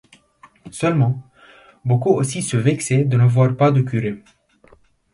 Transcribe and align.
Seulement, 0.71 1.21
beaucoup 1.85 2.09
aussi 2.09 2.41
se 2.41 2.57
vexaient 2.57 3.03
de 3.03 3.17
n’avoir 3.17 3.55
pas 3.55 3.69
de 3.71 3.81
curé. 3.83 4.23